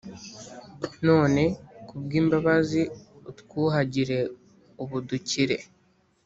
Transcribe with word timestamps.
None 1.07 1.41
kubwimbabazi 1.87 2.81
utwuhagire 3.29 4.17
ubu 4.81 4.97
dukire 5.07 5.57